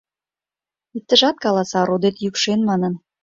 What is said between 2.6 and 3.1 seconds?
манын